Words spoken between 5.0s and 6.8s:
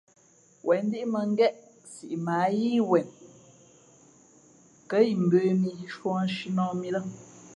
imbə̄ mī nshūᾱ nshǐnᾱh